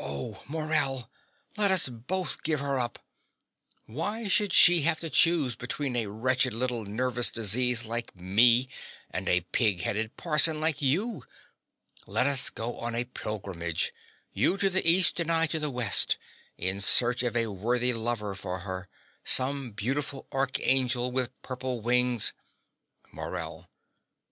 Oh, 0.00 0.42
Morell, 0.48 1.08
let 1.56 1.70
us 1.70 1.88
both 1.88 2.42
give 2.42 2.58
her 2.58 2.80
up. 2.80 2.98
Why 3.86 4.26
should 4.26 4.52
she 4.52 4.82
have 4.82 4.98
to 4.98 5.08
choose 5.08 5.54
between 5.54 5.94
a 5.94 6.08
wretched 6.08 6.52
little 6.52 6.84
nervous 6.84 7.30
disease 7.30 7.84
like 7.84 8.16
me, 8.16 8.68
and 9.12 9.28
a 9.28 9.42
pig 9.52 9.82
headed 9.82 10.16
parson 10.16 10.60
like 10.60 10.82
you? 10.82 11.22
Let 12.08 12.26
us 12.26 12.50
go 12.50 12.80
on 12.80 12.96
a 12.96 13.04
pilgrimage, 13.04 13.94
you 14.32 14.56
to 14.56 14.68
the 14.70 14.84
east 14.84 15.20
and 15.20 15.30
I 15.30 15.46
to 15.46 15.60
the 15.60 15.70
west, 15.70 16.18
in 16.58 16.80
search 16.80 17.22
of 17.22 17.36
a 17.36 17.46
worthy 17.46 17.92
lover 17.92 18.34
for 18.34 18.58
her 18.66 18.88
some 19.22 19.70
beautiful 19.70 20.26
archangel 20.32 21.12
with 21.12 21.30
purple 21.42 21.80
wings 21.80 22.32
MORELL. 23.12 23.70